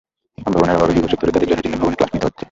[0.39, 2.39] এখন ভবনের অভাবে দুই বছর ধরে তাঁদের জরাজীর্ণ ভবনে ক্লাস নিতে হচ্ছে।